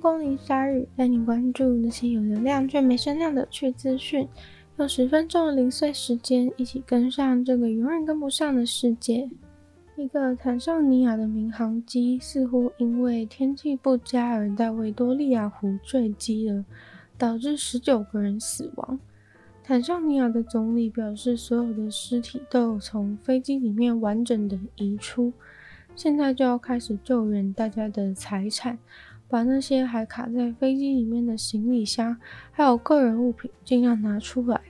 [0.00, 4.26] 光临鲨语，带你关注那些有流量却没声量的趣资讯。
[4.78, 9.28] 用十分钟的零碎时间，一起跟上这个永远跟不上的世界。
[9.96, 16.64] 一个坦桑尼亚的民航机似乎因为天气不佳而在维多利亚湖坠机了，
[17.18, 18.98] 导致十九个人死亡。
[19.62, 25.34] 坦桑尼亚的总理表示，所有的尸体都有从飞机里面完整的移出。
[25.94, 28.78] 现在就要开始救援大家的财产，
[29.30, 32.16] 把那些还卡在飞机里面的行李箱
[32.50, 34.60] 还有个人物品尽量拿出来。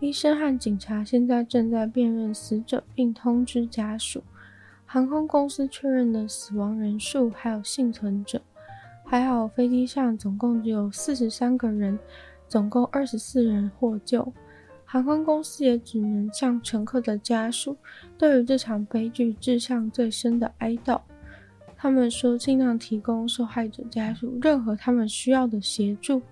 [0.00, 4.22] 医生和警察现在正在辨认死者，并通知家属。
[4.84, 8.42] 航空公司确认的死亡人数还有幸存者。
[9.04, 11.98] 还好飞机上总共只有四十三个人，
[12.48, 14.32] 总共二十四人获救。
[14.84, 17.76] 航空公司也只能向乘客的家属
[18.16, 21.00] 对于这场悲剧致上最深的哀悼。
[21.84, 26.22] 他们说，尽量提供受害者家属任何他们需要的协助。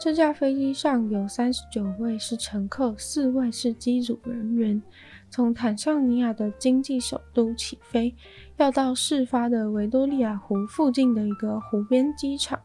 [0.00, 4.82] 这架飞机上有三十九位是乘客，四位是机组人员。
[5.30, 8.12] 从坦桑尼亚的经济首都起飞，
[8.56, 12.58] 要到事发的维多利亚湖附近的一个湖边机场，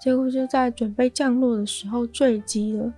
[0.00, 2.92] 结果就在准备降落的时候坠机了。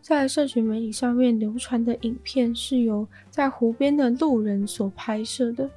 [0.00, 5.68] 在社群媒体上面流传的影片是由在湖边的路人所拍摄的，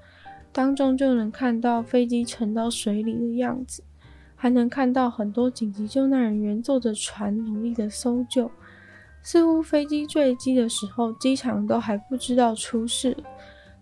[0.56, 3.84] 当中就能看到飞机沉到水里的样子，
[4.38, 8.50] 还能看到很多紧急救难人员坐着船努力的搜救。
[9.22, 13.18] 似乎飞机坠机的时候，机场都还不知道出事，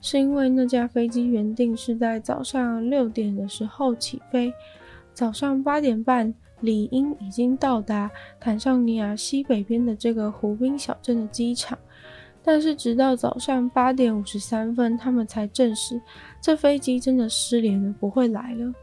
[0.02, 4.52] 是因为那架飞机原定是在早上六点的时候起飞，
[5.14, 6.34] 早上八点半。
[6.62, 11.78] 理应已经到达坦桑尼亚西北边的这个湖滨小镇的机场，
[12.44, 16.02] 但是直到早上八点五十三分，他们才证实
[16.42, 18.74] 这飞机真的失联了，不会来了。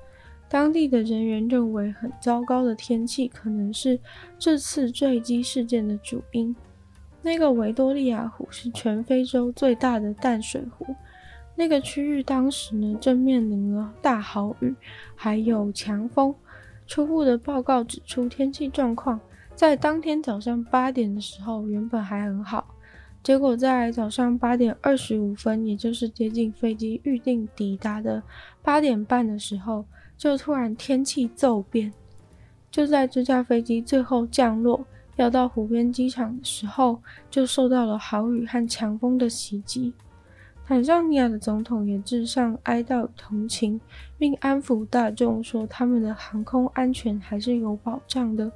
[0.49, 4.01] 当地的人员认为，很糟糕的天气可能是
[4.39, 6.57] 这次坠机事件的主因。
[7.23, 10.87] 那个维多利亚湖是全非洲最大的淡水湖，
[11.55, 14.75] 那个区域当时呢正面临了大豪雨，
[15.15, 16.35] 还有强风。
[16.87, 19.21] 初步的报告指出，天气状况
[19.55, 22.75] 在当天早上八点的时候原本还很好，
[23.23, 28.23] 结果在早上八点二十五分，也就是接近飞机预定抵达的
[28.63, 29.85] 八点半的时候，
[30.17, 31.93] 就突然天气骤变。
[32.71, 34.85] 就在这架飞机最后降落
[35.17, 39.93] 要到湖边机场的时候，就受到了豪雨和强风的袭击。
[40.67, 43.81] 坦桑尼亚的总统也致上哀悼同情，
[44.17, 48.51] 并安抚大众说，他们的航空安全还是有保障的。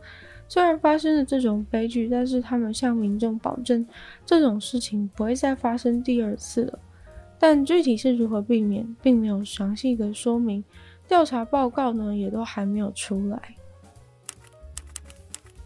[0.48, 3.86] 虽然发生了这种悲剧，但是他们向民众保证，
[4.24, 6.78] 这种事情不会再发生第二次了。
[7.38, 10.62] 但具体是如何避免，并没有详细的说明。
[11.06, 13.56] 调查报告呢，也都还没有出来。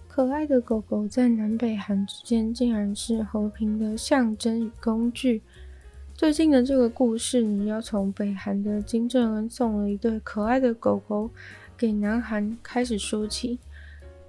[0.09, 5.43] 可爱的狗狗在南北韩之间，竟然是和平的象征与工具。
[6.13, 11.31] 最近的这个故事呢，要从北韩的金正恩送了一对可爱的狗狗
[11.77, 13.61] 给南韩开始说起，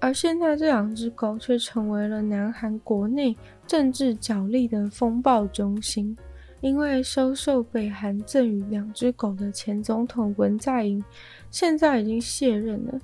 [0.01, 3.35] 而现在这两只狗却成为了南韩国内
[3.67, 6.17] 政治角力的风暴中心，
[6.61, 11.03] 因为收受北韩赠予两只狗的前总统文在寅
[11.51, 12.99] 现在已经卸任了。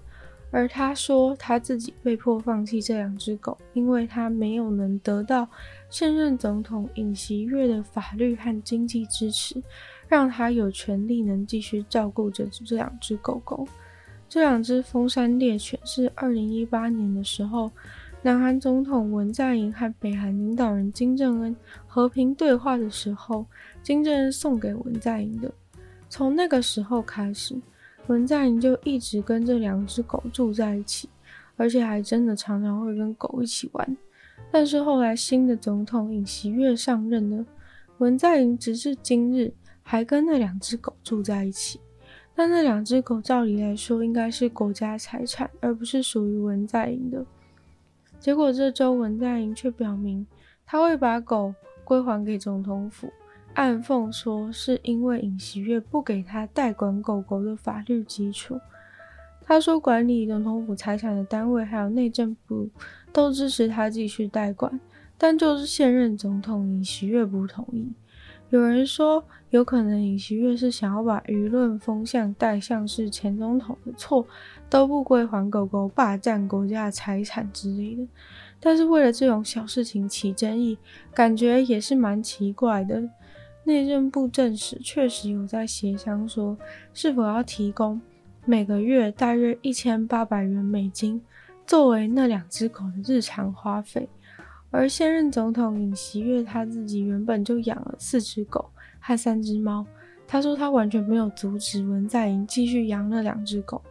[0.51, 5.45] 而他说他自己被迫放弃这两只狗，因为他没有能得到
[5.89, 9.61] 现任总统尹锡悦的法律和经济支持，
[10.07, 13.67] 让他有权利能继续照顾着这两只狗狗。
[14.27, 17.71] 这两只丰山猎犬是二零一八年的时候，
[18.21, 21.55] 南韩总统文在寅和北韩领导人金正恩
[21.87, 23.45] 和平对话的时候，
[23.81, 25.51] 金正恩送给文在寅的。
[26.09, 27.55] 从那个时候开始。
[28.07, 31.09] 文在寅就一直跟这两只狗住在一起，
[31.55, 33.97] 而且还真的常常会跟狗一起玩。
[34.51, 37.43] 但是后来新的总统尹锡悦上任了，
[37.97, 41.79] 文在寅直至今日还跟那两只狗住在一起。
[42.35, 47.25] 但那两只狗照理来说应该是国家财产，而不是属于文在寅的。
[48.19, 50.27] 结果这周文在寅却表明
[50.65, 51.53] 他会把狗
[51.83, 53.11] 归还给总统府。
[53.53, 58.59] 暗讽说，是因为尹锡悦不给他代管狗狗的法律基础。
[59.41, 62.67] 他说，管理总统府财产的单位还有内政部
[63.13, 64.77] 都支持他继续代管，
[65.17, 67.93] 但就是现任总统尹锡悦不同意。
[68.49, 74.25] 有人说，有可能尹锡悦是想要把舆论风向带向是前总统的错，
[74.69, 78.07] 都不归还狗狗，霸占国家财产之类的。
[78.59, 80.77] 但是为了这种小事情起争议，
[81.13, 83.03] 感觉也是蛮奇怪的。
[83.63, 86.55] 内政部证实，确实有在协商，说
[86.93, 87.99] 是否要提供
[88.45, 91.19] 每个月大约一千八百元美金，
[91.65, 94.07] 作为那两只狗的日常花费。
[94.75, 98.69] 而现任总统尹锡悦他自己原本就养了四只狗
[98.99, 99.85] 和三只猫，
[100.27, 103.81] 他说他完全没有阻止文在寅继续养那两只狗，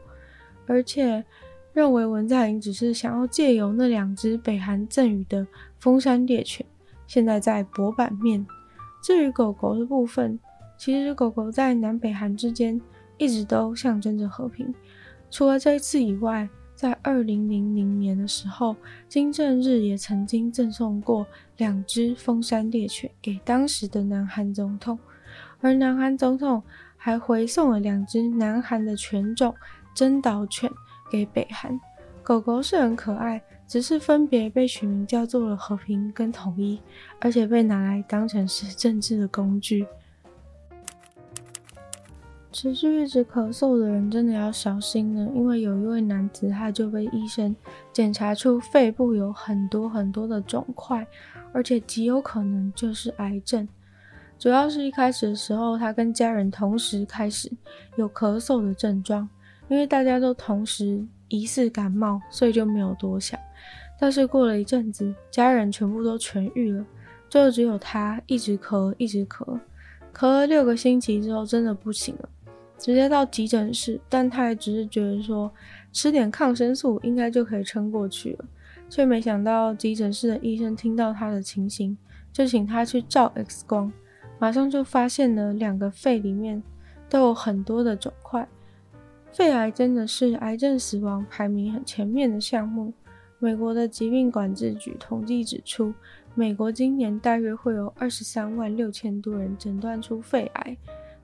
[0.66, 1.24] 而且
[1.72, 5.46] 认为文在寅只是想要借由那两只北韩赠予的
[5.78, 6.66] 丰山猎犬，
[7.06, 8.46] 现在在博版面。
[9.02, 10.38] 至于狗狗的部分，
[10.76, 12.80] 其实狗狗在南北韩之间
[13.16, 14.74] 一直都象征着和平。
[15.30, 18.76] 除了这一次以外，在二零零零年的时候，
[19.08, 21.26] 金正日也曾经赠送过
[21.56, 24.98] 两只丰山猎犬给当时的南韩总统，
[25.60, 26.62] 而南韩总统
[26.96, 29.54] 还回送了两只南韩的犬种
[29.94, 30.70] 珍岛犬
[31.10, 31.78] 给北韩。
[32.22, 33.42] 狗狗是很可爱。
[33.66, 36.78] 只是分别被取名叫做了和平跟统一，
[37.18, 39.86] 而且被拿来当成是政治的工具。
[42.54, 47.54] 持续一直咳嗽的人真的要小心了，因为有一位男子他就被医生
[47.92, 51.04] 检查出肺部有很多很多的肿块，
[51.52, 53.68] 而且极有可能就是癌症。
[54.38, 57.50] 主要是一开始的时候，他跟家人同时开始
[57.96, 59.28] 有咳嗽的症状，
[59.66, 63.36] 因为大家都同时疑似感冒，所以就没有多想。
[63.98, 66.86] 但是过了一阵子，家人全部都痊愈了，
[67.28, 69.58] 就只有他一直咳，一直咳，
[70.14, 72.28] 咳了六个星期之后，真的不行了，
[72.84, 73.98] 直接到急诊室。
[74.10, 75.50] 但他也只是觉得说，
[75.90, 78.44] 吃点抗生素应该就可以撑过去了，
[78.90, 81.96] 却没想到急诊室的医生听到他的情形，
[82.30, 83.90] 就请他去照 X 光，
[84.38, 86.62] 马上就发现了两个肺里面
[87.08, 88.46] 都有很多的肿块。
[89.32, 92.92] 肺癌真的是癌症死亡排名很前面的项目。
[93.40, 95.92] 美国的疾病管制局统计指出，
[96.34, 100.76] 美国今年大约会有二十三万六千多人诊断出肺癌，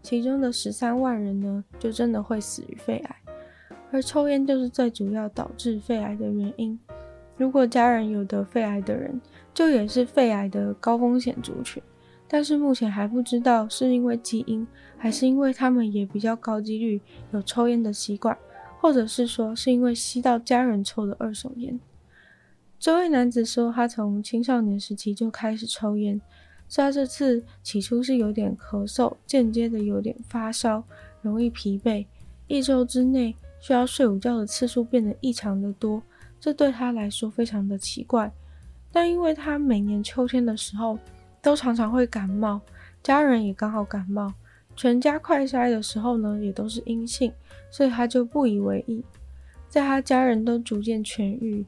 [0.02, 3.16] 其中的十三万人呢，就真的会死于肺癌。
[3.92, 6.78] 而抽烟就是最主要导致肺癌的原因。
[7.36, 9.20] 如果家人有得肺癌的人，
[9.52, 11.82] 就也是肺癌的高风险族群。
[12.28, 14.64] 但是目前还不知道是因为基因，
[14.96, 17.00] 还是因为他们也比较高几率
[17.32, 18.38] 有抽烟的习惯，
[18.78, 21.80] 或者是说是因为吸到家人抽的二手烟。
[22.78, 26.20] 这位男子说，他从青少年时期就开始抽烟，
[26.70, 30.84] 所以他这次起初是有点咳嗽，间接的有点发烧，
[31.20, 32.06] 容易疲惫，
[32.46, 36.00] 一周之内需要睡午觉的次数变得异常的多，
[36.40, 38.32] 这对他来说非常的奇怪。
[38.92, 40.96] 但因为他每年秋天的时候
[41.42, 42.60] 都常常会感冒，
[43.02, 44.32] 家人也刚好感冒，
[44.76, 47.32] 全家快筛的时候呢也都是阴性，
[47.68, 49.04] 所以他就不以为意，
[49.68, 51.66] 在他家人都逐渐痊愈。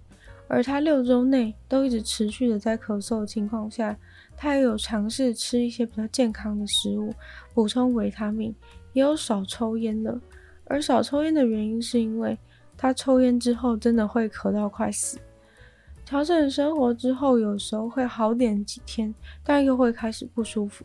[0.48, 3.96] 而他六周内都一直持续的在咳嗽的情况下，
[4.36, 7.14] 他也有尝试吃一些比较健康的食物，
[7.54, 8.54] 补充维他命，
[8.92, 10.20] 也有少抽烟的。
[10.64, 12.38] 而少抽烟的原因是因为
[12.76, 15.18] 他抽烟之后真的会咳到快死。
[16.04, 20.84] 调整生活之后，有时候会好点几天，但又会开始不舒服。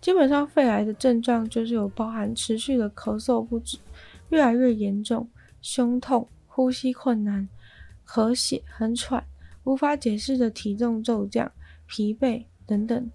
[0.00, 3.78] 基本上肺癌的症状就是有包含持续的咳嗽不止，
[4.28, 5.26] 越来越严重，
[5.62, 7.48] 胸痛，呼吸困难。
[8.06, 9.24] 咳血、很喘、
[9.64, 11.50] 无法解释的体重骤降、
[11.86, 13.10] 疲惫等等，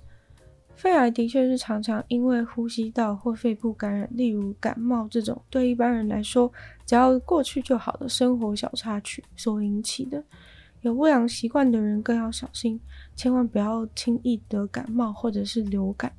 [0.76, 6.52] 肺癌的确是常常因为呼吸道或肺部感染，例如感冒这种对一般人来说
[6.86, 10.24] 只要过去就好的生活小插曲所引起的。
[10.81, 12.81] 有不良习惯的人更要小心，
[13.16, 16.12] 千万不要轻易得感冒或者是流感。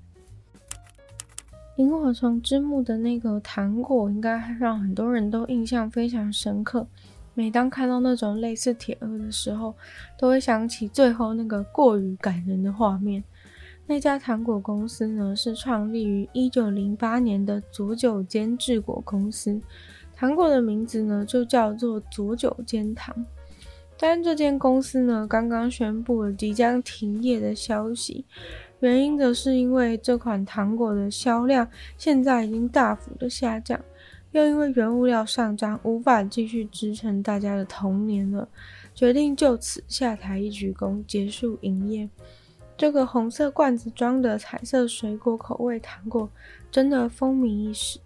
[1.77, 6.87] 萤火虫之墓的那个糖果，应该让很多人都印象非常深刻。
[7.35, 9.75] 每当看到那种类似铁盒的时候，
[10.19, 13.25] 都会想起最后那个过于感人的画面。
[13.87, 19.61] 那家糖果公司呢，是创立于一九零八年的佐久间制果公司，
[20.15, 23.25] 糖果的名字呢就叫做佐久间糖。
[23.99, 28.25] 但这间公司呢，刚刚宣布了即将停业的消息，
[28.81, 33.81] 原因则是因为这款糖果的销量现在已经大幅的下降。
[34.33, 38.49] 又因为原物料上涨，无法继续支撑大家的童年了，
[38.95, 42.09] 决定就此下台一鞠躬，结束营业。
[42.77, 46.29] 这个红色罐子装的彩色水果口味糖果
[46.71, 48.01] 真的风靡一时，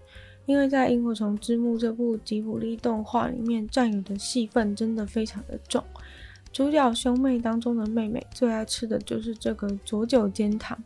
[0.45, 5.83] 因为在《萤火虫之墓》这部吉卜力动画里面占有的戏份真的非常的重。
[6.53, 10.77] 主角兄妹当中的妹妹最爱吃的就是这个佐久间糖。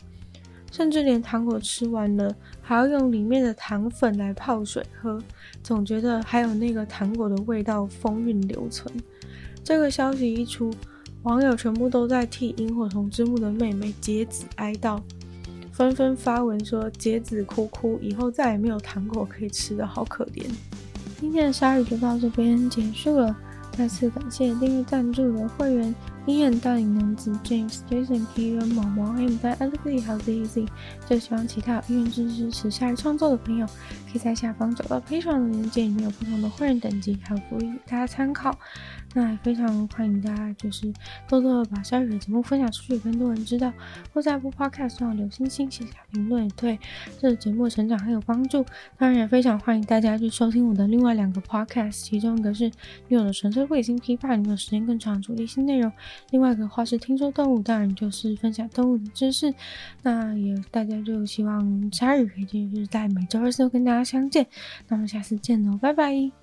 [0.70, 5.20] 甚至连糖果吃完了，还要用里面的糖粉来泡水喝，
[5.62, 8.92] 总觉得还有那个糖果的味道风韵留存。
[9.64, 10.72] 这个消息一出，
[11.24, 15.00] 网友全部都在替萤火虫之墓的妹妹节子哀悼，
[15.72, 20.44] 纷纷发文说节子哭哭，以后再也没有糖果可以吃了，好可怜。
[21.20, 23.36] 今天的鲨鱼就到这边结束了。
[23.76, 25.94] 再次感谢订阅赞助的会员：
[26.30, 30.68] 伊恩、大龄男子、James、Jason、Kieran、毛毛、M、在 Alex、还有 Daisy。
[31.08, 33.66] 就希望其他有意愿支持鲨鱼创作的朋友，
[34.10, 38.56] 可以在下方找到 Patreon 的链接，里面有不同的会员等级，还有福利大家参考。
[39.12, 40.92] 那也非常欢迎大家，就是
[41.28, 43.72] 多多的把鲨鱼的节目分享出去，更多人知道。
[44.14, 46.78] 或在播 podcast 上留星星、写下评论，对
[47.20, 48.64] 这个节目的成长很有帮助。
[48.96, 52.66] 当然也非常欢迎大家去收听我的另外两个 Podcast，其中一个是
[53.08, 55.90] 女友的纯粹卫星批判，里面有时间更长主题性内容；
[56.30, 59.52] 另外一个话是听说动物，当然就是分享动物的知识。
[60.02, 64.46] 那也大家就希望鲨鱼可以继续在每周二四跟大家相见。
[64.88, 66.39] 那我们下次见喽，拜拜。